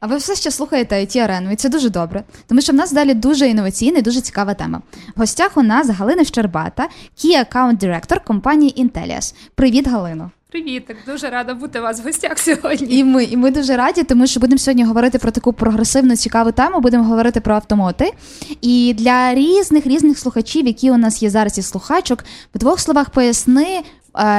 А 0.00 0.06
ви 0.06 0.16
все 0.16 0.34
ще 0.34 0.50
слухаєте 0.50 0.96
it 0.96 1.18
арену 1.18 1.50
і 1.52 1.56
це 1.56 1.68
дуже 1.68 1.90
добре, 1.90 2.24
тому 2.46 2.60
що 2.60 2.72
в 2.72 2.76
нас 2.76 2.92
далі 2.92 3.14
дуже 3.14 3.48
інноваційна 3.48 3.98
і 3.98 4.02
дуже 4.02 4.20
цікава 4.20 4.54
тема. 4.54 4.82
В 5.16 5.20
гостях 5.20 5.56
у 5.56 5.62
нас 5.62 5.88
Галина 5.88 6.24
Щербата, 6.24 6.88
Key 7.16 7.44
Account 7.44 7.78
Director 7.78 8.24
компанії 8.24 8.84
Intellias. 8.84 9.34
Привіт, 9.54 9.88
Галино! 9.88 10.30
Привіт, 10.50 10.86
так 10.86 10.96
дуже 11.06 11.30
рада 11.30 11.54
бути 11.54 11.78
у 11.78 11.82
вас 11.82 12.00
в 12.00 12.04
гостях 12.04 12.38
сьогодні. 12.38 12.98
І 12.98 13.04
ми 13.04 13.24
і 13.24 13.36
ми 13.36 13.50
дуже 13.50 13.76
раді, 13.76 14.02
тому 14.02 14.26
що 14.26 14.40
будемо 14.40 14.58
сьогодні 14.58 14.84
говорити 14.84 15.18
про 15.18 15.30
таку 15.30 15.52
прогресивну 15.52 16.16
цікаву 16.16 16.52
тему. 16.52 16.80
Будемо 16.80 17.04
говорити 17.04 17.40
про 17.40 17.54
автомоти. 17.54 18.12
І 18.60 18.94
для 18.98 19.34
різних 19.34 19.86
різних 19.86 20.18
слухачів, 20.18 20.66
які 20.66 20.90
у 20.90 20.96
нас 20.96 21.22
є 21.22 21.30
зараз 21.30 21.58
і 21.58 21.62
слухачок, 21.62 22.24
в 22.54 22.58
двох 22.58 22.80
словах 22.80 23.10
поясни, 23.10 23.80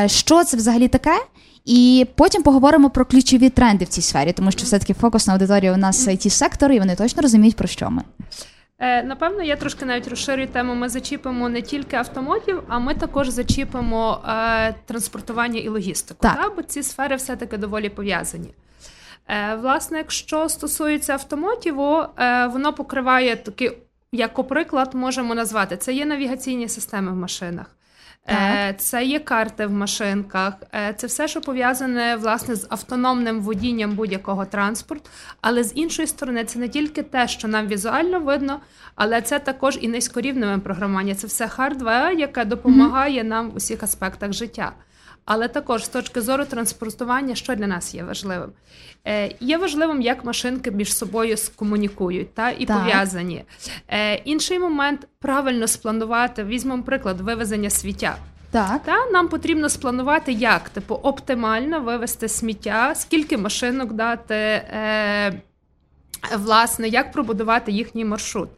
що 0.07 0.43
це 0.43 0.57
взагалі 0.57 0.87
таке. 0.87 1.17
І 1.65 2.07
потім 2.15 2.43
поговоримо 2.43 2.89
про 2.89 3.05
ключові 3.05 3.49
тренди 3.49 3.85
в 3.85 3.87
цій 3.87 4.01
сфері, 4.01 4.33
тому 4.33 4.51
що 4.51 4.63
все 4.63 4.79
таки 4.79 4.93
фокусна 4.93 5.33
аудиторія 5.33 5.73
у 5.73 5.77
нас 5.77 6.07
it 6.07 6.29
сектор 6.29 6.71
і 6.71 6.79
вони 6.79 6.95
точно 6.95 7.21
розуміють 7.21 7.55
про 7.55 7.67
що 7.67 7.89
ми. 7.89 8.03
Е, 8.79 9.03
напевно, 9.03 9.43
я 9.43 9.55
трошки 9.55 9.85
навіть 9.85 10.07
розширюю 10.07 10.47
тему. 10.47 10.75
Ми 10.75 10.89
зачіпимо 10.89 11.49
не 11.49 11.61
тільки 11.61 11.95
автомотів, 11.95 12.63
а 12.67 12.79
ми 12.79 12.95
також 12.95 13.29
зачіпимо 13.29 14.21
е, 14.27 14.73
транспортування 14.85 15.59
і 15.59 15.67
логістику. 15.67 16.19
Так. 16.21 16.41
Та? 16.41 16.49
Бо 16.49 16.63
ці 16.63 16.83
сфери 16.83 17.15
все-таки 17.15 17.57
доволі 17.57 17.89
пов'язані. 17.89 18.53
Е, 19.27 19.55
Власне, 19.55 19.97
якщо 19.97 20.49
стосується 20.49 21.13
автомотіву, 21.13 22.03
е, 22.17 22.47
воно 22.47 22.73
покриває 22.73 23.35
такі, 23.35 23.71
як 24.11 24.47
приклад, 24.47 24.93
можемо 24.93 25.35
назвати 25.35 25.77
це 25.77 25.93
є 25.93 26.05
навігаційні 26.05 26.69
системи 26.69 27.11
в 27.11 27.15
машинах. 27.15 27.65
Е, 28.27 28.75
це 28.77 29.05
є 29.05 29.19
карти 29.19 29.65
в 29.65 29.71
машинках, 29.71 30.53
е, 30.73 30.93
це 30.97 31.07
все, 31.07 31.27
що 31.27 31.41
пов'язане 31.41 32.15
власне 32.15 32.55
з 32.55 32.67
автономним 32.69 33.41
водінням 33.41 33.95
будь-якого 33.95 34.45
транспорту. 34.45 35.09
Але 35.41 35.63
з 35.63 35.71
іншої 35.75 36.07
сторони, 36.07 36.45
це 36.45 36.59
не 36.59 36.69
тільки 36.69 37.03
те, 37.03 37.27
що 37.27 37.47
нам 37.47 37.67
візуально 37.67 38.19
видно, 38.19 38.59
але 38.95 39.21
це 39.21 39.39
також 39.39 39.77
і 39.81 39.87
низькорівневе 39.87 40.57
програмування. 40.57 41.15
Це 41.15 41.27
все 41.27 41.47
хардвер, 41.47 42.13
яке 42.13 42.45
допомагає 42.45 43.23
нам 43.23 43.49
в 43.51 43.55
усіх 43.55 43.83
аспектах 43.83 44.33
життя. 44.33 44.71
Але 45.31 45.47
також 45.47 45.85
з 45.85 45.87
точки 45.89 46.21
зору 46.21 46.45
транспортування, 46.45 47.35
що 47.35 47.55
для 47.55 47.67
нас 47.67 47.95
є 47.95 48.03
важливим? 48.03 48.49
Е, 49.07 49.35
Є 49.39 49.57
важливим, 49.57 50.01
як 50.01 50.25
машинки 50.25 50.71
між 50.71 50.97
собою 50.97 51.37
скомунікують 51.37 52.33
та 52.33 52.49
і 52.49 52.65
Так. 52.65 52.77
пов'язані. 52.77 53.43
Е, 53.87 54.15
Інший 54.15 54.59
момент 54.59 55.07
правильно 55.19 55.67
спланувати. 55.67 56.43
Візьмемо 56.43 56.83
приклад 56.83 57.21
вивезення 57.21 57.69
сміття. 57.69 58.15
Так. 58.51 58.83
Та 58.83 59.05
нам 59.11 59.27
потрібно 59.27 59.69
спланувати, 59.69 60.31
як 60.31 60.69
типу 60.69 60.95
оптимально 60.95 61.79
вивезти 61.79 62.27
сміття, 62.27 62.95
скільки 62.95 63.37
машинок 63.37 63.93
дати, 63.93 64.35
е, 64.35 65.41
власне, 66.37 66.87
як 66.87 67.11
пробудувати 67.11 67.71
їхній 67.71 68.05
маршрут. 68.05 68.49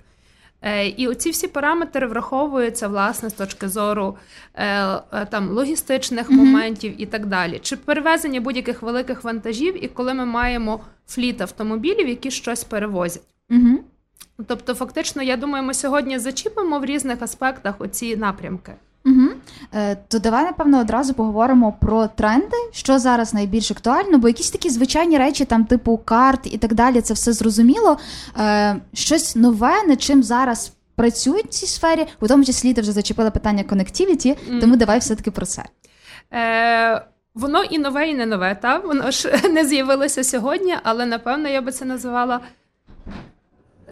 Е, 0.61 0.87
І 0.87 1.07
оці 1.07 1.29
всі 1.29 1.47
параметри 1.47 2.07
враховуються 2.07 2.87
власне 2.87 3.29
з 3.29 3.33
точки 3.33 3.67
зору 3.67 4.17
е, 4.55 4.65
е, 5.13 5.25
там 5.29 5.49
логістичних 5.49 6.29
Мгм. 6.29 6.39
моментів 6.39 7.01
і 7.01 7.05
так 7.05 7.25
далі. 7.25 7.59
Чи 7.59 7.75
перевезення 7.75 8.41
будь-яких 8.41 8.81
великих 8.81 9.23
вантажів, 9.23 9.83
і 9.83 9.87
коли 9.87 10.13
ми 10.13 10.25
маємо 10.25 10.79
фліт 11.07 11.41
автомобілів, 11.41 12.07
які 12.07 12.31
щось 12.31 12.63
перевозять. 12.63 13.23
Угу. 13.49 13.79
Тобто, 14.47 14.73
фактично, 14.73 15.23
я 15.23 15.37
думаю, 15.37 15.63
ми 15.63 15.73
сьогодні 15.73 16.19
зачіпимо 16.19 16.79
в 16.79 16.85
різних 16.85 17.21
аспектах 17.21 17.75
оці 17.81 18.15
напрямки. 18.15 18.73
Угу. 19.05 19.29
Е, 19.73 19.95
то 20.07 20.19
давай, 20.19 20.43
напевно, 20.43 20.79
одразу 20.79 21.13
поговоримо 21.13 21.73
про 21.81 22.07
тренди, 22.07 22.57
що 22.71 22.99
зараз 22.99 23.33
найбільш 23.33 23.71
актуально, 23.71 24.17
бо 24.17 24.27
якісь 24.27 24.51
такі 24.51 24.69
звичайні 24.69 25.17
речі, 25.17 25.45
там, 25.45 25.65
типу 25.65 25.97
карт 25.97 26.39
і 26.53 26.57
так 26.57 26.73
далі, 26.73 27.01
це 27.01 27.13
все 27.13 27.33
зрозуміло. 27.33 27.97
Е, 28.39 28.75
щось 28.93 29.35
нове, 29.35 29.83
над 29.87 30.01
чим 30.01 30.23
зараз 30.23 30.73
працюють 30.95 31.45
в 31.45 31.49
цій 31.49 31.67
сфері, 31.67 32.05
у 32.19 32.27
тому 32.27 32.43
числі 32.45 32.73
ти 32.73 32.81
вже 32.81 32.91
зачепила 32.91 33.31
питання 33.31 33.63
connectivity, 33.63 34.37
Мгм. 34.49 34.59
тому 34.59 34.75
давай 34.75 34.99
все-таки 34.99 35.31
про 35.31 35.45
це. 35.45 35.63
Е, 36.33 37.05
воно 37.35 37.63
і 37.63 37.79
нове, 37.79 38.09
і 38.09 38.13
не 38.13 38.25
нове, 38.25 38.55
та? 38.61 38.77
Воно 38.77 39.11
ж 39.11 39.33
не 39.51 39.65
з'явилося 39.65 40.23
сьогодні, 40.23 40.75
але 40.83 41.05
напевно 41.05 41.49
я 41.49 41.61
би 41.61 41.71
це 41.71 41.85
називала. 41.85 42.39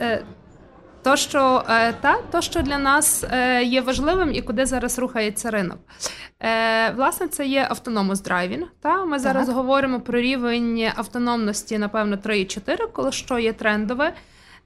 Е, 0.01 0.23
то, 1.09 1.15
що, 1.15 1.63
е, 1.69 1.93
та, 1.93 2.17
то, 2.31 2.41
що 2.41 2.61
для 2.61 2.77
нас 2.77 3.25
е, 3.31 3.63
є 3.63 3.81
важливим 3.81 4.33
і 4.33 4.41
куди 4.41 4.65
зараз 4.65 4.99
рухається 4.99 5.51
ринок. 5.51 5.77
Е, 6.41 6.91
власне, 6.91 7.27
це 7.27 7.45
є 7.45 7.67
автономус 7.69 8.21
драйвінг. 8.21 8.67
Та? 8.81 9.05
Ми 9.05 9.19
зараз 9.19 9.45
Так. 9.45 9.55
говоримо 9.55 10.01
про 10.01 10.19
рівень 10.19 10.91
автономності, 10.95 11.77
напевно, 11.77 12.17
3 12.17 12.39
і 12.39 12.45
4, 12.45 12.87
коли 12.87 13.11
що 13.11 13.39
є 13.39 13.53
трендове. 13.53 14.13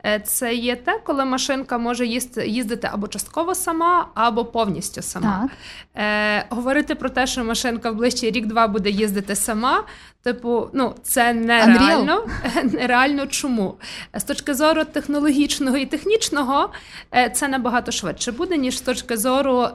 Е, 0.05 0.19
Це 0.19 0.53
є 0.53 0.75
те, 0.75 0.99
коли 1.03 1.25
машинка 1.25 1.77
може 1.77 2.05
їздити 2.45 2.89
або 2.91 3.07
частково 3.07 3.55
сама, 3.55 4.07
або 4.13 4.45
повністю 4.45 5.01
сама. 5.01 5.41
Так. 5.41 5.57
Е, 6.03 6.45
говорити 6.49 6.95
про 6.95 7.09
те, 7.09 7.27
що 7.27 7.43
машинка 7.43 7.91
в 7.91 7.95
ближчий 7.95 8.31
рік-два 8.31 8.67
буде 8.67 8.89
їздити 8.89 9.35
сама. 9.35 9.83
Типу, 10.23 10.69
ну 10.73 10.95
це 11.03 11.33
нереально. 11.33 12.27
Нереально 12.63 13.27
чому? 13.27 13.75
З 14.13 14.23
точки 14.23 14.53
зору 14.53 14.83
технологічного 14.85 15.77
і 15.77 15.85
технічного, 15.85 16.69
е, 17.15 17.29
це 17.29 17.47
набагато 17.47 17.91
швидше 17.91 18.31
буде, 18.31 18.57
ніж 18.57 18.77
з 18.77 18.81
точки 18.81 19.17
зору 19.17 19.67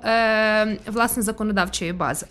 власне 0.86 1.22
законодавчої 1.22 1.92
бази. 1.92 2.26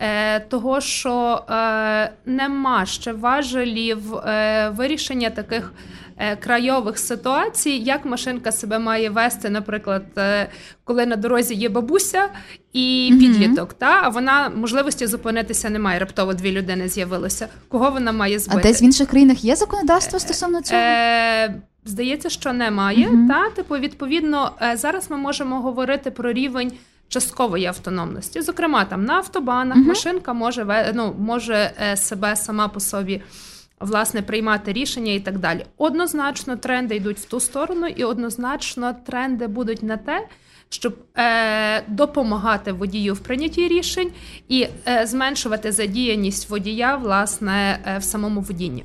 Е, 0.00 0.40
того, 0.40 0.80
що 0.80 1.42
е, 1.50 2.10
нема 2.26 2.86
ще 2.86 3.12
важелів 3.12 4.14
е, 4.14 4.72
вирішення 4.76 5.30
таких 5.30 5.72
крайових 6.40 6.98
ситуацій, 6.98 7.70
як 7.70 8.04
машинка 8.04 8.52
себе 8.52 8.78
має 8.78 9.10
вести, 9.10 9.50
наприклад, 9.50 10.02
коли 10.84 11.06
на 11.06 11.16
дорозі 11.16 11.54
є 11.54 11.68
бабуся 11.68 12.28
і 12.72 13.16
підліток, 13.20 13.72
та 13.72 14.00
а 14.02 14.08
вона 14.08 14.50
можливості 14.56 15.06
зупинитися 15.06 15.70
немає. 15.70 15.98
Раптово 15.98 16.34
дві 16.34 16.52
людини 16.52 16.88
з'явилося. 16.88 17.48
Кого 17.68 17.90
вона 17.90 18.12
має 18.12 18.38
А 18.48 18.56
десь 18.56 18.82
в 18.82 18.84
інших 18.84 19.08
країнах 19.08 19.44
є 19.44 19.56
законодавство 19.56 20.18
стосовно 20.18 20.62
цього? 20.62 20.82
Здається, 21.84 22.30
що 22.30 22.52
немає. 22.52 23.08
Мгм. 23.08 23.28
Та 23.28 23.50
типу, 23.50 23.76
відповідно, 23.76 24.52
зараз 24.74 25.10
ми 25.10 25.16
можемо 25.16 25.60
говорити 25.60 26.10
про 26.10 26.32
рівень. 26.32 26.72
Часткової 27.10 27.66
автономності, 27.66 28.40
зокрема, 28.40 28.84
там 28.84 29.04
на 29.04 29.14
автобанах 29.14 29.76
Мгм. 29.76 29.86
машинка 29.86 30.32
може 30.32 30.92
ну, 30.94 31.14
може 31.18 31.72
е, 31.82 31.96
себе 31.96 32.36
сама 32.36 32.68
по 32.68 32.80
собі 32.80 33.22
власне 33.80 34.22
приймати 34.22 34.72
рішення 34.72 35.12
і 35.12 35.20
так 35.20 35.38
далі. 35.38 35.64
Однозначно, 35.76 36.56
тренди 36.56 36.96
йдуть 36.96 37.18
в 37.18 37.24
ту 37.24 37.40
сторону, 37.40 37.86
і 37.86 38.04
однозначно 38.04 38.94
тренди 39.06 39.46
будуть 39.46 39.82
на 39.82 39.96
те, 39.96 40.26
щоб 40.68 40.96
е, 41.16 41.82
допомагати 41.88 42.72
водію 42.72 43.14
в 43.14 43.18
прийнятті 43.18 43.68
рішень 43.68 44.12
і 44.48 44.66
е, 44.88 45.06
зменшувати 45.06 45.72
задіяність 45.72 46.50
водія 46.50 46.96
власне 46.96 47.80
е, 47.86 47.98
в 47.98 48.04
самому 48.04 48.40
водінні. 48.40 48.84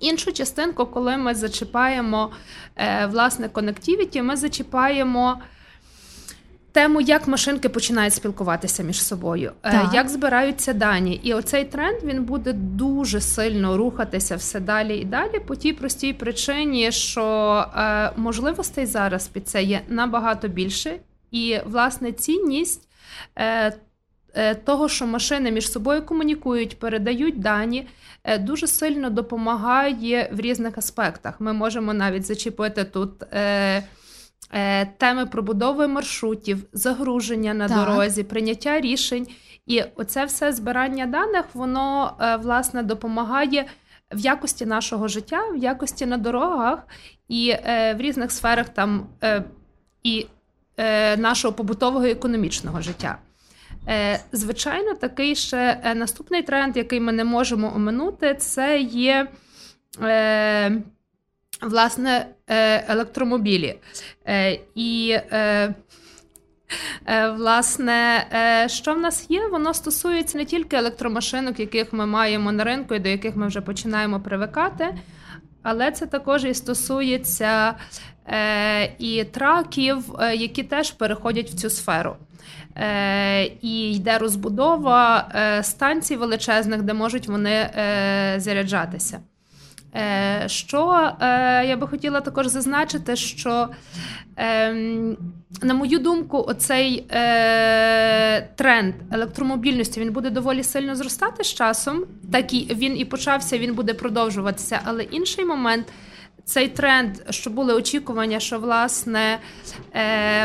Іншу 0.00 0.32
частинку, 0.32 0.86
коли 0.86 1.16
ми 1.16 1.34
зачіпаємо 1.34 2.30
е, 2.76 3.06
власне 3.06 3.48
connectivity, 3.48 4.22
ми 4.22 4.36
зачіпаємо 4.36 5.38
тему, 6.78 7.00
як 7.00 7.28
машинки 7.28 7.68
починають 7.68 8.14
спілкуватися 8.14 8.82
між 8.82 9.02
собою, 9.02 9.52
е, 9.62 9.70
Так. 9.70 9.94
як 9.94 10.08
збираються 10.08 10.72
дані. 10.72 11.20
І 11.22 11.34
оцей 11.34 11.64
тренд 11.64 12.02
він 12.04 12.24
буде 12.24 12.52
дуже 12.52 13.20
сильно 13.20 13.76
рухатися 13.76 14.36
все 14.36 14.60
далі 14.60 14.96
і 14.96 15.04
далі 15.04 15.40
по 15.46 15.56
тій 15.56 15.72
простій 15.72 16.12
причині, 16.12 16.92
що 16.92 17.24
е, 17.76 18.12
можливостей 18.16 18.86
зараз 18.86 19.28
під 19.28 19.48
це 19.48 19.62
є 19.62 19.80
набагато 19.88 20.48
більше, 20.48 20.96
і 21.30 21.58
власне 21.66 22.12
цінність. 22.12 22.88
Е, 23.38 23.72
того, 24.64 24.88
що 24.88 25.06
машини 25.06 25.50
між 25.50 25.72
собою 25.72 26.02
комунікують, 26.06 26.78
передають 26.78 27.40
дані, 27.40 27.86
дуже 28.40 28.66
сильно 28.66 29.10
допомагає 29.10 30.30
в 30.32 30.40
різних 30.40 30.78
аспектах. 30.78 31.40
Ми 31.40 31.52
можемо 31.52 31.94
навіть 31.94 32.26
зачепити 32.26 32.84
тут 32.84 33.22
е, 33.22 33.82
теми 34.98 35.26
пробудови 35.26 35.88
маршрутів, 35.88 36.64
загруження 36.72 37.54
на 37.54 37.68
Так. 37.68 37.76
дорозі, 37.76 38.22
прийняття 38.22 38.80
рішень. 38.80 39.26
І 39.66 39.82
оце 39.96 40.24
все 40.24 40.52
збирання 40.52 41.06
даних, 41.06 41.44
воно 41.54 42.16
е, 42.20 42.36
власне 42.36 42.82
допомагає. 42.82 43.66
В 44.12 44.18
якості 44.18 44.66
нашого 44.66 45.08
життя, 45.08 45.40
в 45.54 45.56
якості 45.56 46.06
на 46.06 46.16
дорогах 46.16 46.78
і 47.28 47.48
е, 47.50 47.94
в 47.94 48.00
різних 48.00 48.32
сферах 48.32 48.68
там 48.68 49.06
е, 49.22 49.44
і 50.02 50.26
е, 50.76 51.16
нашого 51.16 51.54
побутового 51.54 52.06
і 52.06 52.10
економічного 52.10 52.80
життя. 52.80 53.18
Е, 53.88 54.20
Звичайно, 54.32 54.94
такий 54.94 55.34
ще 55.34 55.80
е, 55.84 55.94
наступний 55.94 56.42
тренд, 56.42 56.76
який 56.76 57.00
ми 57.00 57.12
не 57.12 57.24
можемо 57.24 57.72
оминути, 57.76 58.34
це 58.34 58.80
є 58.80 59.28
е, 60.02 60.82
власне 61.62 62.26
е, 62.46 62.84
електромобілі. 62.88 63.78
Е, 64.28 64.60
І 64.74 65.16
е, 65.32 65.74
Власне, 67.36 68.26
що 68.66 68.94
в 68.94 68.98
нас 68.98 69.26
є, 69.28 69.48
воно 69.48 69.74
стосується 69.74 70.38
не 70.38 70.44
тільки 70.44 70.76
електромашинок, 70.76 71.60
яких 71.60 71.92
ми 71.92 72.06
маємо 72.06 72.52
на 72.52 72.64
ринку 72.64 72.94
і 72.94 72.98
до 72.98 73.08
яких 73.08 73.36
ми 73.36 73.46
вже 73.46 73.60
починаємо 73.60 74.20
привикати, 74.20 74.94
Але 75.62 75.90
це 75.90 76.06
також 76.06 76.44
і 76.44 76.54
стосується 76.54 77.74
і 78.98 79.24
траків, 79.24 80.04
які 80.34 80.62
теж 80.62 80.90
переходять 80.90 81.50
в 81.50 81.54
цю 81.54 81.70
сферу. 81.70 82.16
І 83.62 83.92
йде 83.92 84.18
розбудова 84.18 85.28
станцій 85.62 86.16
величезних, 86.16 86.82
де 86.82 86.94
можуть 86.94 87.28
вони 87.28 87.70
заряджатися. 88.36 89.20
Е, 89.98 90.44
що 90.46 91.10
е, 91.20 91.26
я 91.66 91.76
би 91.76 91.86
хотіла 91.86 92.20
також 92.20 92.46
зазначити, 92.46 93.16
що, 93.16 93.68
ем, 94.36 95.16
на 95.62 95.74
мою 95.74 95.98
думку, 95.98 96.44
оцей 96.48 97.06
е, 97.10 98.48
тренд 98.56 98.94
електромобільності 99.12 100.00
він 100.00 100.12
буде 100.12 100.30
доволі 100.30 100.62
сильно 100.62 100.96
зростати 100.96 101.44
з 101.44 101.54
часом. 101.54 102.04
Так 102.32 102.54
і 102.54 102.74
він 102.74 102.98
і 102.98 103.04
почався, 103.04 103.58
він 103.58 103.74
буде 103.74 103.94
продовжуватися. 103.94 104.80
Але 104.84 105.02
інший 105.02 105.44
момент. 105.44 105.86
Цей 106.44 106.68
тренд, 106.68 107.10
що 107.30 107.50
були 107.50 107.74
очікування, 107.74 108.40
що 108.40 108.58
власне 108.58 109.38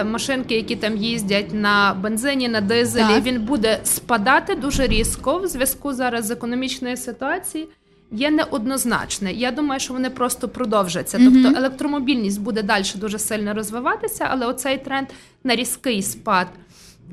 машинки, 0.06 0.56
які 0.56 0.76
там 0.76 0.98
їздять 0.98 1.54
на 1.54 1.94
бензині, 1.94 2.50
на 2.50 2.62
дизелі, 2.62 3.14
так. 3.14 3.24
він 3.24 3.42
буде 3.42 3.80
спадати 3.84 4.56
дуже 4.56 4.88
різко 4.88 5.38
в 5.38 5.48
зв'язку 5.48 5.94
зараз 5.94 6.26
з 6.26 6.32
економічною 6.32 6.98
ситуацією 6.98 7.70
є 8.14 8.32
неоднозначне. 8.32 9.34
Я 9.34 9.52
думаю, 9.52 9.80
що 9.80 9.94
вони 9.94 10.10
просто 10.10 10.50
продовжаться. 10.50 11.18
Mm-hmm. 11.18 11.44
Тобто 11.44 11.60
електромобільність 11.60 12.42
буде 12.42 12.64
далі 12.64 12.86
дуже 12.96 13.20
сильно 13.20 13.54
розвиватися, 13.54 14.28
але 14.30 14.46
оцей 14.46 14.78
тренд 14.78 15.08
на 15.44 15.56
різкий 15.56 16.02
спад. 16.02 16.48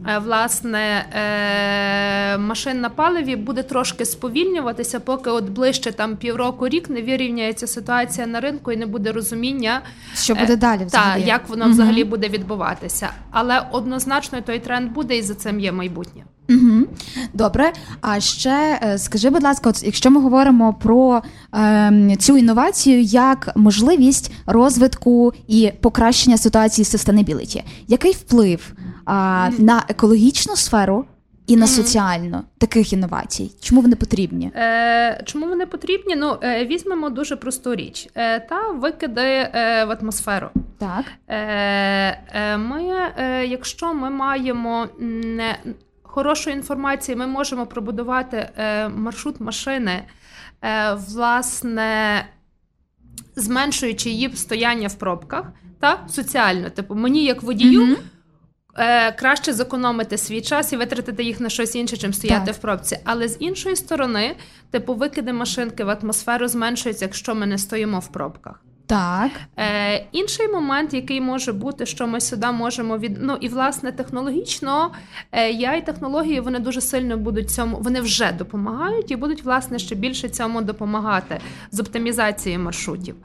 Е, 0.08 0.18
власне, 0.18 1.04
е, 1.12 2.38
машин 2.38 2.80
на 2.80 2.90
паливі 2.90 3.36
буде 3.36 3.62
трошки 3.62 4.04
сповільнюватися, 4.04 5.00
поки 5.00 5.30
от 5.30 5.44
ближче 5.44 5.92
там 5.92 6.16
півроку 6.16 6.68
рік 6.68 6.90
не 6.90 7.02
вирівняється 7.02 7.66
ситуація 7.66 8.26
на 8.26 8.40
ринку 8.40 8.72
і 8.72 8.76
не 8.76 8.86
буде 8.86 9.12
розуміння, 9.12 9.82
що 10.14 10.34
буде 10.34 10.56
далі 10.56 10.84
взагалі. 10.84 11.22
Та, 11.22 11.28
як 11.28 11.48
воно 11.48 11.64
угу. 11.64 11.72
взагалі 11.72 12.04
буде 12.04 12.28
відбуватися. 12.28 13.10
Але 13.30 13.62
однозначно 13.72 14.40
той 14.40 14.58
тренд 14.58 14.92
буде, 14.92 15.16
і 15.16 15.22
за 15.22 15.34
цим 15.34 15.60
є 15.60 15.72
майбутнє. 15.72 16.24
Угу. 16.50 16.86
Добре. 17.34 17.72
А 18.00 18.20
ще 18.20 18.80
е, 18.82 18.98
скажи, 18.98 19.30
будь 19.30 19.42
ласка, 19.42 19.70
от 19.70 19.82
якщо 19.82 20.10
ми 20.10 20.20
говоримо 20.20 20.74
про 20.74 21.22
е, 21.54 22.16
цю 22.18 22.36
інновацію 22.36 23.00
як 23.02 23.52
можливість 23.56 24.32
розвитку 24.46 25.32
і 25.48 25.72
покращення 25.80 26.38
ситуації 26.38 26.84
sustainability, 26.84 27.62
який 27.88 28.12
вплив 28.12 28.72
е, 28.76 29.12
на 29.58 29.84
екологічну 29.88 30.56
сферу? 30.56 31.04
І 31.46 31.56
на 31.56 31.66
соціальну 31.66 32.42
таких 32.58 32.92
інновацій, 32.92 33.50
чому 33.60 33.80
вони 33.80 33.96
потрібні? 33.96 34.50
Е, 34.54 35.22
Чому 35.24 35.46
вони 35.46 35.66
потрібні? 35.66 36.16
Ну 36.16 36.36
е, 36.42 36.66
візьмемо 36.66 37.10
дуже 37.10 37.36
просту 37.36 37.74
річ 37.74 38.08
е, 38.14 38.40
та 38.40 38.70
викиди 38.70 39.20
е, 39.20 39.84
в 39.84 39.90
атмосферу. 40.00 40.48
Так 40.78 41.04
Е, 41.28 41.36
е 42.34 42.56
ми, 42.56 42.82
е, 43.18 43.46
якщо 43.46 43.94
ми 43.94 44.10
маємо 44.10 44.88
не 44.98 45.56
хорошої 46.10 46.56
інформації 46.56 47.16
ми 47.16 47.26
можемо 47.26 47.66
пробудувати 47.66 48.50
е, 48.56 48.88
маршрут 48.88 49.40
машини, 49.40 50.04
е, 50.62 50.94
власне, 50.94 52.24
зменшуючи 53.36 54.10
її 54.10 54.36
стояння 54.36 54.88
в 54.88 54.94
пробках, 54.94 55.44
та 55.80 56.04
соціально. 56.08 56.70
Типу, 56.70 56.94
мені, 56.94 57.24
як 57.24 57.42
водію, 57.42 57.86
mm 57.86 57.96
краще 59.18 59.52
зекономити 59.52 60.18
свій 60.18 60.40
час 60.40 60.72
і 60.72 60.76
витратити 60.76 61.24
їх 61.24 61.40
на 61.40 61.48
щось 61.48 61.74
інше, 61.74 61.96
чим 61.96 62.12
стояти 62.12 62.46
так. 62.46 62.54
в 62.54 62.58
пробці. 62.58 62.98
Але 63.04 63.28
з 63.28 63.36
іншої 63.40 63.76
сторони, 63.76 64.36
типу, 64.70 64.94
викиди 64.94 65.32
машинки 65.32 65.84
в 65.84 65.90
атмосферу 65.90 66.48
зменшуються, 66.48 67.04
якщо 67.04 67.34
ми 67.34 67.46
не 67.46 67.58
стоїмо 67.58 67.98
в 67.98 68.08
пробках. 68.08 68.62
Так. 68.90 69.30
Е, 69.56 70.06
Інший 70.12 70.48
момент, 70.48 70.94
який 70.94 71.20
може 71.20 71.52
бути, 71.52 71.86
що 71.86 72.06
ми 72.06 72.20
сюди 72.20 72.46
можемо 72.46 72.98
від 72.98 73.18
ну 73.22 73.36
і 73.40 73.48
власне 73.48 73.92
технологічно 73.92 74.92
е, 75.32 75.50
я 75.50 75.74
і 75.74 75.86
технології 75.86 76.40
вони 76.40 76.58
дуже 76.58 76.80
сильно 76.80 77.16
будуть 77.16 77.50
цьому, 77.50 77.76
вони 77.80 78.00
вже 78.00 78.32
допомагають 78.32 79.10
і 79.10 79.16
будуть 79.16 79.44
власне 79.44 79.78
ще 79.78 79.94
більше 79.94 80.28
цьому 80.28 80.62
допомагати 80.62 81.40
з 81.70 81.80
оптимізацією 81.80 82.62
маршрутів. 82.62 83.16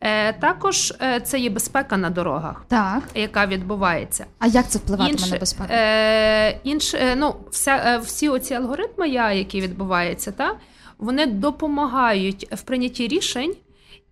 Е, 0.00 0.32
Також 0.32 0.94
е, 1.02 1.20
це 1.20 1.38
є 1.38 1.50
безпека 1.50 1.96
на 1.96 2.10
дорогах, 2.10 2.64
так. 2.68 3.02
яка 3.14 3.46
відбувається. 3.46 4.26
А 4.38 4.46
як 4.46 4.68
це 4.68 4.78
впливатиме 4.78 5.30
на 5.30 5.38
безпеку? 5.38 5.72
Е, 5.72 6.60
інш, 6.64 6.94
е, 6.94 7.16
ну, 7.16 7.34
вся, 7.50 7.82
е, 7.86 7.98
всі 7.98 8.28
оці 8.28 8.54
алгоритми, 8.54 9.08
я, 9.08 9.32
які 9.32 9.60
відбуваються, 9.60 10.32
та 10.32 10.56
вони 10.98 11.26
допомагають 11.26 12.48
в 12.52 12.62
прийнятті 12.62 13.08
рішень. 13.08 13.54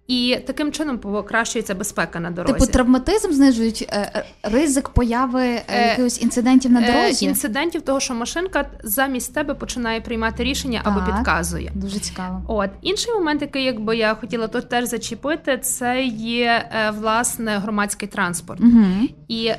І 0.09 0.39
таким 0.47 0.73
чином 0.73 0.99
покращується 0.99 1.75
безпека 1.75 2.21
на 2.21 2.31
дорозі. 2.31 2.53
Типу 2.53 2.73
травматизм 2.73 3.33
знижують 3.33 3.89
е, 3.89 4.13
е 4.15 4.25
ризик 4.43 4.89
появи 4.89 5.47
е, 5.47 5.65
е, 5.69 5.89
якихось 5.89 6.23
інцидентів 6.23 6.71
на 6.73 6.81
дорозі? 6.81 7.27
Е, 7.27 7.29
інцидентів, 7.29 7.83
того, 7.83 8.01
що 8.01 8.15
машинка 8.15 8.67
замість 8.83 9.35
тебе 9.35 9.55
починає 9.55 10.01
приймати 10.01 10.45
рішення 10.45 10.81
так, 10.85 10.93
або 10.97 11.13
підказує. 11.13 11.73
Дуже 11.75 11.99
цікаво. 11.99 12.43
От 12.49 12.71
інший 12.83 13.15
момент, 13.15 13.43
який 13.43 13.65
якби 13.65 13.97
я 13.97 14.15
хотіла 14.15 14.49
тут 14.49 14.69
теж 14.69 14.85
зачепити, 14.89 15.59
це 15.59 16.05
є 16.05 16.71
власне 16.99 17.59
громадський 17.59 18.09
транспорт. 18.09 18.61
Угу. 18.61 19.09
І 19.29 19.53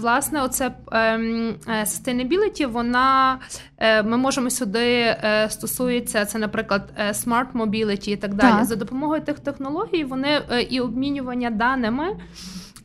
власне, 0.00 0.42
оце 0.42 0.70
ем, 0.92 1.54
sustainability, 1.68 2.66
вона 2.66 3.38
ми 4.04 4.16
можемо 4.16 4.50
сюди 4.50 5.16
стосується 5.48 6.24
це, 6.24 6.38
наприклад, 6.38 6.92
smart 6.98 7.52
mobility 7.54 8.08
і 8.08 8.16
так 8.16 8.34
далі. 8.34 8.52
Так. 8.52 8.64
За 8.64 8.76
допомогою 8.76 9.20
тих 9.20 9.40
технологій 9.40 9.85
технології, 9.86 10.04
вони 10.04 10.42
е, 10.50 10.62
і 10.62 10.80
обмінювання 10.80 11.50
даними. 11.50 12.16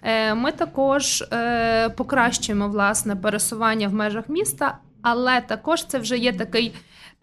Е, 0.04 0.36
ми 0.36 0.52
також 0.52 1.22
е, 1.22 1.90
покращуємо 1.90 2.68
власне 2.68 3.16
пересування 3.16 3.88
в 3.88 3.94
межах 3.94 4.30
міста, 4.30 4.78
але 5.02 5.42
також 5.42 5.86
це 5.86 6.00
вже 6.00 6.18
є 6.18 6.34
такий 6.34 6.74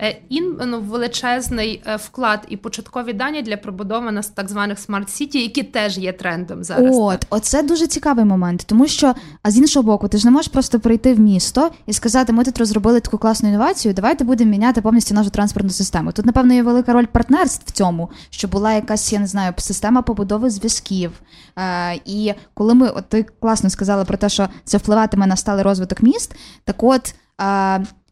Е, 0.02 0.16
ін, 0.28 0.58
ну, 0.66 0.80
величезний 0.80 1.82
е, 1.86 1.96
вклад 1.96 2.46
і 2.48 2.56
початкові 2.56 3.12
дані 3.12 3.42
для 3.42 3.56
побудови 3.56 4.12
на 4.12 4.22
так 4.22 4.48
званих 4.48 4.78
smart 4.78 5.10
city, 5.10 5.42
які 5.42 5.62
теж 5.62 5.98
є 5.98 6.12
трендом 6.12 6.64
зараз. 6.64 6.96
От, 6.98 7.26
оце 7.30 7.62
дуже 7.62 7.86
цікавий 7.86 8.24
момент, 8.24 8.64
тому 8.66 8.86
що, 8.86 9.14
а 9.42 9.50
з 9.50 9.58
іншого 9.58 9.82
боку, 9.86 10.08
ти 10.08 10.18
ж 10.18 10.26
не 10.26 10.30
можеш 10.30 10.52
просто 10.52 10.80
прийти 10.80 11.14
в 11.14 11.20
місто 11.20 11.70
і 11.86 11.92
сказати, 11.92 12.32
ми 12.32 12.44
тут 12.44 12.58
розробили 12.58 13.00
таку 13.00 13.18
класну 13.18 13.48
інновацію, 13.48 13.94
давайте 13.94 14.24
будемо 14.24 14.50
міняти 14.50 14.82
повністю 14.82 15.14
нашу 15.14 15.30
транспортну 15.30 15.70
систему. 15.70 16.12
Тут, 16.12 16.26
напевно, 16.26 16.54
є 16.54 16.62
велика 16.62 16.92
роль 16.92 17.06
партнерств 17.06 17.64
в 17.68 17.70
цьому, 17.70 18.10
що 18.30 18.48
була 18.48 18.72
якась, 18.72 19.12
я 19.12 19.18
не 19.18 19.26
знаю, 19.26 19.52
система 19.56 20.02
побудови 20.02 20.50
зв'язків. 20.50 21.12
Е, 21.56 21.94
І 22.04 22.34
коли 22.54 22.74
ми, 22.74 22.88
от 22.88 23.08
ти 23.08 23.26
класно 23.40 23.70
сказала 23.70 24.04
про 24.04 24.16
те, 24.16 24.28
що 24.28 24.48
це 24.64 24.78
впливатиме 24.78 25.26
на 25.26 25.36
сталий 25.36 25.64
розвиток 25.64 26.02
міст, 26.02 26.34
так 26.64 26.82
от. 26.82 27.14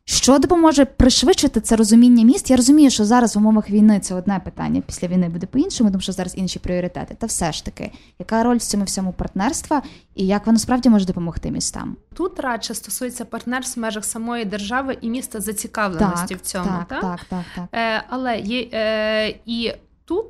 Що 0.09 0.39
допоможе 0.39 0.85
пришвидшити 0.85 1.61
це 1.61 1.77
розуміння 1.77 2.25
міст? 2.25 2.51
Я 2.51 2.57
розумію, 2.57 2.91
що 2.91 3.05
зараз 3.05 3.37
в 3.37 3.39
умовах 3.39 3.71
війни 3.71 4.01
це 4.01 4.15
одне 4.15 4.41
питання. 4.45 4.83
Після 4.87 5.09
війни 5.09 5.29
буде 5.29 5.47
по-іншому, 5.47 5.91
тому 5.91 6.01
що 6.01 6.13
зараз 6.13 6.35
інші 6.39 6.59
пріоритети. 6.59 7.15
Та 7.19 7.27
все 7.27 7.53
ж 7.53 7.65
таки, 7.65 7.91
яка 8.19 8.43
роль 8.43 8.57
в 8.57 8.61
цьому 8.61 8.85
всьому 8.85 9.13
партнерства 9.13 9.83
і 10.15 10.27
як 10.27 10.47
воно 10.47 10.59
справді 10.59 10.89
може 10.89 11.07
допомогти 11.07 11.51
містам? 11.51 11.97
Тут 12.15 12.41
радше 12.41 12.75
стосується 12.75 13.25
партнерств 13.25 13.81
в 13.81 13.83
межах 13.83 14.05
самої 14.05 14.45
держави 14.45 14.99
і 15.01 15.11
міста 15.11 15.41
зацікавленості 15.41 16.35
так, 16.35 16.39
в 16.39 16.41
цьому. 16.41 16.65
Так, 16.65 16.89
так, 16.89 17.01
так, 17.01 17.21
так, 17.29 17.45
так. 17.55 17.65
Е, 17.73 18.05
Але 18.09 18.39
є 18.39 18.69
е, 18.73 19.29
і 19.47 19.73
тут. 20.05 20.27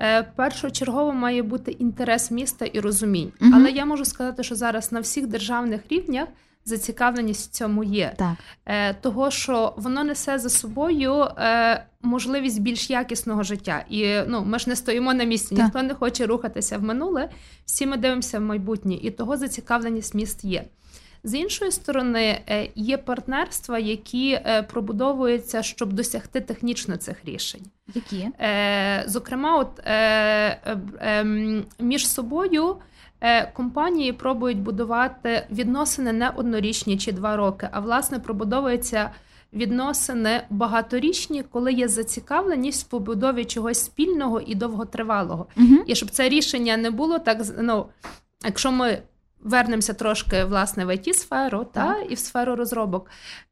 Е, 0.00 0.22
першочергово 0.22 1.12
має 1.12 1.42
бути 1.42 1.70
інтерес 1.70 2.30
міста 2.30 2.64
і 2.64 2.80
розумінь. 2.80 3.32
uh 3.40 3.50
Але 3.54 3.70
я 3.70 3.84
можу 3.84 4.04
сказати, 4.04 4.42
що 4.42 4.54
зараз 4.54 4.92
на 4.92 5.00
всіх 5.00 5.26
державних 5.26 5.80
рівнях 5.90 6.28
зацікавленість 6.64 7.50
в 7.50 7.52
цьому 7.52 7.84
є. 7.84 8.14
Так. 8.16 8.36
Е, 8.66 8.94
Того, 8.94 9.30
що 9.30 9.74
воно 9.76 10.04
несе 10.04 10.38
за 10.38 10.48
собою 10.48 11.14
е, 11.22 11.84
можливість 12.02 12.60
більш 12.60 12.90
якісного 12.90 13.42
життя. 13.42 13.84
І 13.88 14.20
ну, 14.26 14.44
ми 14.44 14.58
ж 14.58 14.68
не 14.68 14.76
стоїмо 14.76 15.14
на 15.14 15.24
місці, 15.24 15.56
так. 15.56 15.64
ніхто 15.64 15.82
не 15.82 15.94
хоче 15.94 16.26
рухатися 16.26 16.78
в 16.78 16.82
минуле, 16.82 17.28
всі 17.64 17.86
ми 17.86 17.96
дивимося 17.96 18.38
в 18.38 18.42
майбутнє, 18.42 18.94
і 18.94 19.10
того 19.10 19.36
зацікавленість 19.36 20.14
міст 20.14 20.44
є. 20.44 20.64
З 21.24 21.34
іншої 21.34 21.70
сторони, 21.72 22.40
е, 22.48 22.68
є 22.74 22.98
партнерства, 22.98 23.78
які 23.78 24.30
е, 24.32 24.62
пробудовуються, 24.62 25.62
щоб 25.62 25.92
досягти 25.92 26.40
технічно 26.40 26.96
цих 26.96 27.24
рішень. 27.24 27.62
Які? 27.94 28.28
Е, 28.40 29.04
зокрема, 29.06 29.56
от 29.56 29.80
між 31.80 32.08
собою 32.08 32.76
компанії 33.52 34.12
пробують 34.12 34.58
будувати 34.58 35.46
відносини 35.50 36.12
не 36.12 36.28
однорічні 36.28 36.98
чи 36.98 37.12
два 37.12 37.36
роки, 37.36 37.68
а 37.72 37.80
власне 37.80 38.18
пробудовуються 38.18 39.10
відносини 39.52 40.42
багаторічні, 40.50 41.42
коли 41.42 41.72
є 41.72 41.88
зацікавленість 41.88 42.86
в 42.86 42.88
побудові 42.90 43.44
чогось 43.44 43.84
спільного 43.84 44.40
і 44.40 44.54
довготривалого. 44.54 45.46
Угу. 45.56 45.84
І 45.86 45.94
щоб 45.94 46.10
це 46.10 46.28
рішення 46.28 46.76
не 46.76 46.90
було 46.90 47.18
так, 47.18 47.42
ну 47.58 47.86
якщо 48.44 48.72
ми. 48.72 49.02
Вернемося 49.40 49.94
трошки 49.94 50.44
власне 50.44 50.84
в 50.84 50.88
it 50.88 51.12
сферу 51.12 51.66
та 51.72 51.96
і 52.08 52.14
в 52.14 52.18
сферу 52.18 52.56
розробок. 52.56 53.10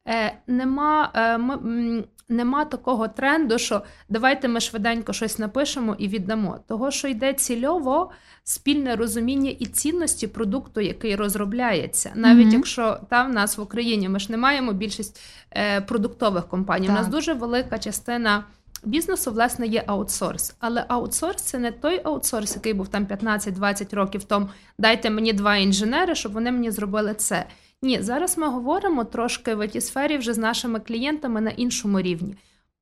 Е, 0.08 0.38
Нема 0.46 1.10
е, 1.14 1.38
ми, 1.38 2.04
нема 2.28 2.64
такого 2.64 3.08
тренду, 3.08 3.58
що 3.58 3.82
давайте 4.08 4.48
ми 4.48 4.60
швиденько 4.60 5.12
щось 5.12 5.38
напишемо 5.38 5.96
і 5.98 6.08
віддамо. 6.08 6.58
Того, 6.68 6.90
що 6.90 7.08
йде 7.08 7.32
цільово 7.32 8.10
спільне 8.44 8.96
розуміння 8.96 9.52
і 9.58 9.66
цінності 9.66 10.26
продукту, 10.26 10.80
який 10.80 11.16
розробляється, 11.16 12.12
навіть 12.14 12.46
mm-hmm. 12.46 12.52
якщо 12.52 12.98
там 13.08 13.30
в 13.30 13.34
нас 13.34 13.58
в 13.58 13.60
Україні 13.60 14.08
ми 14.08 14.20
ж 14.20 14.32
не 14.32 14.38
маємо 14.38 14.72
більшість 14.72 15.20
е, 15.50 15.80
продуктових 15.80 16.46
компаній. 16.48 16.86
Так. 16.86 16.96
У 16.96 16.98
нас 16.98 17.08
дуже 17.08 17.32
велика 17.32 17.78
частина. 17.78 18.44
Бізнесу, 18.84 19.32
власне, 19.32 19.66
є 19.66 19.84
аутсорс. 19.86 20.54
Але 20.60 20.84
аутсорс 20.88 21.42
це 21.42 21.58
не 21.58 21.72
той 21.72 22.00
аутсорс, 22.04 22.54
який 22.54 22.74
був 22.74 22.88
там 22.88 23.06
15-20 23.06 23.94
років 23.94 24.24
тому. 24.24 24.48
Дайте 24.78 25.10
мені 25.10 25.32
два 25.32 25.56
інженери, 25.56 26.14
щоб 26.14 26.32
вони 26.32 26.52
мені 26.52 26.70
зробили 26.70 27.14
це. 27.14 27.46
Ні, 27.82 28.02
зараз 28.02 28.38
ми 28.38 28.48
говоримо 28.48 29.04
трошки 29.04 29.54
в 29.54 29.68
тій 29.68 29.80
сфері 29.80 30.18
вже 30.18 30.34
з 30.34 30.38
нашими 30.38 30.80
клієнтами 30.80 31.40
на 31.40 31.50
іншому 31.50 32.00
рівні, 32.00 32.36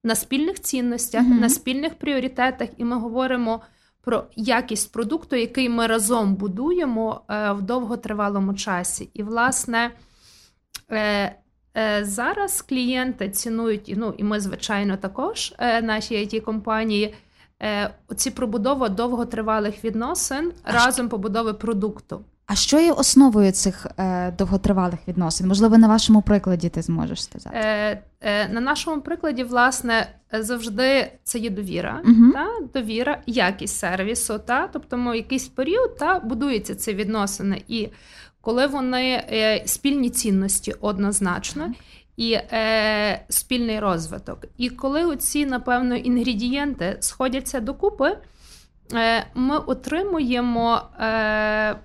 на 0.04 0.14
спільних 0.14 0.60
цінностях, 0.60 1.24
uh 1.24 1.40
на 1.40 1.48
спільних 1.48 1.94
пріоритетах, 1.94 2.68
і 2.76 2.84
ми 2.84 2.96
говоримо 2.96 3.60
про 4.04 4.24
якість 4.36 4.92
продукту, 4.92 5.36
який 5.36 5.68
ми 5.68 5.86
разом 5.86 6.34
будуємо 6.34 7.20
е, 7.28 7.52
в 7.52 7.62
довготривалому 7.62 8.54
часі. 8.54 9.10
І, 9.14 9.22
власне, 9.22 9.90
е, 10.90 11.34
е, 11.76 12.04
зараз 12.04 12.62
клієнти 12.62 13.30
цінують, 13.30 13.94
ну 13.96 14.14
і 14.16 14.24
ми, 14.24 14.40
звичайно, 14.40 14.96
також 14.96 15.54
наші 15.82 16.14
it 16.14 16.40
компанії. 16.40 17.14
Оці 18.08 18.30
пробудова 18.30 18.88
довготривалих 18.88 19.84
відносин 19.84 20.52
а 20.62 20.72
разом 20.72 21.08
побудови 21.08 21.54
продукту. 21.54 22.24
А 22.46 22.54
що 22.54 22.80
є 22.80 22.92
основою 22.92 23.52
цих 23.52 23.86
е, 23.98 24.30
довготривалих 24.30 24.98
відносин? 25.08 25.48
Можливо, 25.48 25.78
на 25.78 25.88
вашому 25.88 26.22
прикладі 26.22 26.68
ти 26.68 26.82
зможеш 26.82 27.22
сказати? 27.22 27.56
Е, 27.58 28.02
е, 28.20 28.48
На 28.48 28.60
нашому 28.60 29.00
прикладі, 29.00 29.44
власне, 29.44 30.06
завжди 30.32 31.12
це 31.22 31.38
є 31.38 31.50
довіра, 31.50 32.00
угу. 32.04 32.32
та 32.32 32.48
довіра, 32.74 33.22
якість 33.26 33.78
сервісу. 33.78 34.38
Та 34.38 34.68
тобто, 34.72 34.96
ми 34.96 35.16
якийсь 35.16 35.48
період 35.48 35.96
та 35.98 36.18
будуються 36.18 36.74
ці 36.74 36.94
відносини, 36.94 37.62
і 37.68 37.88
коли 38.40 38.66
вони 38.66 39.24
е, 39.32 39.62
спільні 39.66 40.10
цінності 40.10 40.74
однозначно. 40.80 41.72
І 42.16 42.32
е, 42.32 43.24
спільний 43.28 43.80
розвиток. 43.80 44.44
І 44.56 44.70
коли 44.70 45.04
оці, 45.04 45.46
напевно, 45.46 45.94
інгредієнти 45.96 46.96
сходяться 47.00 47.60
докупи, 47.60 48.16
е, 48.94 49.26
ми 49.34 49.58
отримуємо 49.58 50.82
е, 51.00 51.76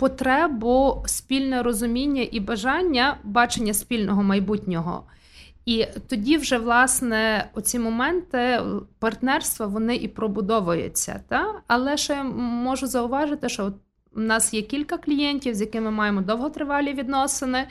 потребу, 0.00 1.02
спільне 1.06 1.62
розуміння 1.62 2.26
і 2.32 2.40
бажання 2.40 3.16
бачення 3.24 3.74
спільного 3.74 4.22
майбутнього. 4.22 5.02
І 5.66 5.86
тоді 6.08 6.36
вже, 6.36 6.58
власне, 6.58 7.50
оці 7.54 7.78
моменти 7.78 8.60
партнерства 8.98 9.66
вони 9.66 9.96
і 9.96 10.08
пробудовуються. 10.08 11.20
Та? 11.28 11.54
Але 11.66 11.96
ще 11.96 12.22
можу 12.22 12.86
зауважити, 12.86 13.48
що 13.48 13.72
у 14.16 14.20
нас 14.20 14.54
є 14.54 14.62
кілька 14.62 14.98
клієнтів, 14.98 15.54
з 15.54 15.60
якими 15.60 15.90
маємо 15.90 16.20
довготривалі 16.20 16.92
відносини. 16.92 17.66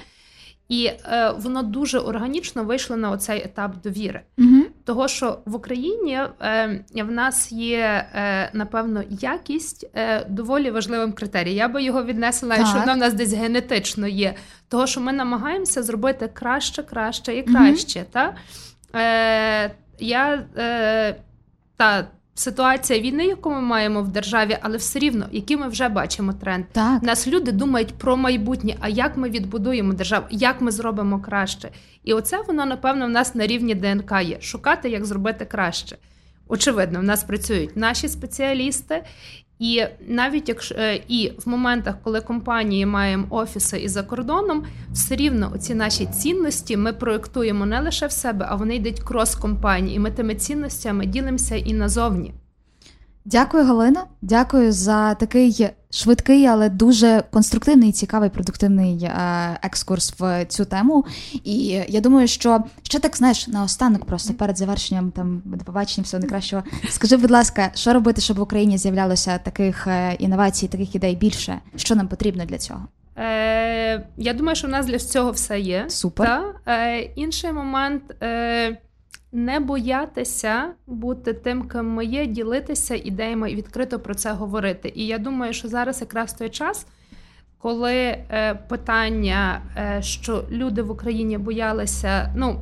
І 0.68 0.86
е, 0.86 1.34
воно 1.38 1.64
дуже 1.64 2.00
органічно 2.00 2.64
вийшло 2.64 2.98
на 2.98 3.12
оцей 3.12 3.42
етап 3.46 3.82
довіри. 3.84 4.22
Угу. 4.38 4.64
Того, 4.90 5.08
що 5.08 5.40
в 5.46 5.56
Україні 5.56 6.20
е, 6.42 6.84
в 6.96 7.12
нас 7.12 7.52
є 7.52 8.06
е, 8.14 8.50
напевно 8.54 9.04
якість 9.10 9.90
е, 9.96 10.26
доволі 10.30 10.72
важливим 10.72 11.14
критерієм. 11.14 11.58
Я 11.58 11.68
би 11.68 11.84
його 11.84 12.04
віднесла, 12.04 12.58
так. 12.58 12.68
що 12.68 12.80
вона 12.80 12.94
в 12.94 12.98
нас 12.98 13.14
десь 13.14 13.34
генетично 13.34 14.08
є. 14.08 14.36
Того, 14.70 14.88
що 14.88 15.02
ми 15.02 15.14
намагаємося 15.14 15.84
зробити 15.84 16.30
краще, 16.34 16.84
краще 16.84 17.36
і 17.36 17.44
краще. 17.44 18.00
Угу. 18.00 18.10
Та? 18.12 18.36
Е, 19.00 19.72
я 20.00 20.46
е, 20.58 21.16
та 21.78 22.08
ситуація 22.40 23.00
війни, 23.00 23.26
яку 23.26 23.50
ми 23.50 23.62
маємо 23.62 24.02
в 24.02 24.08
державі, 24.08 24.58
але 24.62 24.78
все 24.78 25.00
рівно, 25.00 25.26
який 25.32 25.58
ми 25.58 25.68
вже 25.68 25.90
бачимо 25.90 26.34
тренд. 26.34 26.66
Так. 26.72 27.04
Нас 27.04 27.28
люди 27.28 27.52
думають 27.52 27.94
про 27.94 28.18
майбутнє, 28.18 28.76
а 28.80 28.90
як 28.90 29.18
ми 29.18 29.30
відбудуємо 29.30 29.94
державу, 29.94 30.26
як 30.30 30.62
ми 30.62 30.72
зробимо 30.72 31.20
краще. 31.20 31.70
І 32.04 32.14
оце 32.14 32.42
воно, 32.48 32.66
напевно, 32.66 33.06
в 33.06 33.10
нас 33.10 33.36
на 33.36 33.48
рівні 33.48 33.76
ДНК 33.76 34.12
є 34.24 34.42
шукати, 34.42 34.90
як 34.90 35.06
зробити 35.06 35.46
краще. 35.46 35.98
Очевидно, 36.52 37.00
в 37.00 37.04
нас 37.04 37.24
працюють 37.24 37.78
наші 37.78 38.08
спеціалісти, 38.08 39.04
і 39.60 39.84
навіть 40.08 40.50
якщо 40.50 40.76
е, 40.76 41.02
і 41.08 41.32
в 41.46 41.50
моментах, 41.50 41.96
коли 42.04 42.22
компанії 42.22 42.86
маємо 42.86 43.26
офіси 43.30 43.80
і 43.80 43.88
за 43.88 44.04
кордоном, 44.04 44.66
все 44.92 45.16
рівно 45.16 45.58
ці 45.58 45.76
наші 45.76 46.06
цінності 46.06 46.78
ми 46.78 46.94
проєктуємо 46.94 47.66
не 47.66 47.80
лише 47.80 48.08
в 48.08 48.12
себе, 48.12 48.46
а 48.50 48.56
вони 48.56 48.76
йдуть 48.76 49.00
крос 49.00 49.36
компанії. 49.36 49.96
І 49.96 50.00
ми 50.00 50.12
тими 50.12 50.36
цінностями 50.36 51.06
ділимося 51.06 51.56
і 51.56 51.74
назовні. 51.74 52.34
Дякую, 53.32 53.66
Галина. 53.66 54.06
Дякую 54.22 54.72
за 54.72 55.16
такий 55.16 55.70
швидкий, 55.92 56.46
але 56.46 56.70
дуже 56.70 57.24
конструктивний, 57.32 57.92
цікавий, 57.92 58.30
продуктивний 58.30 59.04
е, 59.04 59.14
екскурс 59.62 60.14
в 60.20 60.46
цю 60.46 60.66
тему. 60.66 61.06
І 61.44 61.82
я 61.88 62.02
думаю, 62.02 62.28
що 62.28 62.64
ще 62.84 63.00
так 63.00 63.18
знаєш 63.18 63.48
наостанок, 63.48 64.06
просто 64.06 64.34
перед 64.34 64.58
завершенням 64.58 65.12
там 65.12 65.42
побаченням 65.66 66.04
всього 66.04 66.22
найкращого. 66.22 66.64
Скажи, 66.90 67.18
будь 67.18 67.32
ласка, 67.32 67.70
що 67.76 67.94
робити, 67.94 68.22
щоб 68.22 68.38
в 68.38 68.42
Україні 68.42 68.78
з'являлося 68.78 69.38
таких 69.38 69.88
е, 69.88 70.14
інновацій, 70.20 70.68
таких 70.68 70.96
ідей 70.96 71.16
більше? 71.16 71.60
Що 71.76 71.96
нам 71.96 72.08
потрібно 72.08 72.46
для 72.46 72.58
цього? 72.58 72.88
Е, 73.18 74.06
Я 74.18 74.34
думаю, 74.34 74.56
що 74.56 74.68
в 74.68 74.72
нас 74.72 74.86
для 74.86 75.00
цього 75.00 75.32
все 75.32 75.60
є. 75.60 75.86
Супер. 75.88 76.28
Та? 76.28 76.74
Е, 76.74 77.00
Інший 77.16 77.52
момент. 77.52 78.04
Е, 78.24 78.78
не 79.32 79.60
боятися 79.60 80.74
бути 80.88 81.34
тим, 81.34 81.68
ким 81.68 81.94
ми 81.94 82.06
є, 82.06 82.26
ділитися 82.26 82.96
ідеями 82.96 83.52
і 83.52 83.56
відкрито 83.56 84.00
про 84.00 84.16
це 84.16 84.32
говорити. 84.32 84.92
І 84.96 85.08
я 85.08 85.18
думаю, 85.18 85.54
що 85.54 85.68
зараз 85.68 86.02
якраз 86.02 86.34
той 86.34 86.50
час, 86.50 86.88
коли 87.58 87.96
е, 87.96 88.56
питання, 88.70 89.62
е, 89.78 90.02
що 90.02 90.44
люди 90.52 90.82
в 90.82 90.92
Україні 90.92 91.38
боялися, 91.38 92.34
ну 92.36 92.60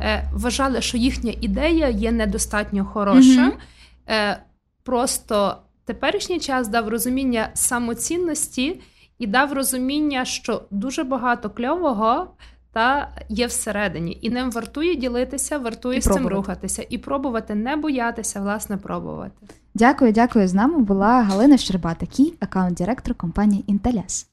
е, 0.00 0.30
вважали, 0.32 0.80
що 0.80 0.96
їхня 0.96 1.34
ідея 1.40 1.88
є 1.88 2.12
недостатньо 2.12 2.84
хороша. 2.84 3.52
mm 4.08 4.36
Просто 4.82 5.56
теперішній 5.84 6.40
час 6.40 6.68
дав 6.68 6.88
розуміння 6.88 7.50
самоцінності 7.54 8.80
і 9.18 9.26
дав 9.26 9.52
розуміння, 9.52 10.24
що 10.24 10.62
дуже 10.70 11.04
багато 11.04 11.50
кльового 11.50 12.26
та 12.72 13.08
є 13.28 13.46
всередині, 13.46 14.18
і 14.22 14.30
ним 14.30 14.50
вартує 14.50 14.96
ділитися, 14.96 15.58
вартує 15.58 15.98
і 15.98 16.00
з 16.00 16.04
пробувати. 16.04 16.28
цим 16.28 16.36
рухатися 16.36 16.86
і 16.90 16.98
пробувати, 16.98 17.54
не 17.54 17.76
боятися, 17.76 18.40
власне, 18.40 18.76
пробувати. 18.76 19.46
Дякую, 19.74 20.12
дякую. 20.12 20.48
З 20.48 20.54
нами 20.54 20.78
була 20.78 21.22
Галина 21.22 21.56
Щербата, 21.56 22.06
кій 22.06 22.34
аккаунт 22.40 22.74
директор 22.76 23.14
компанії 23.14 23.64
Інтеляс. 23.66 24.29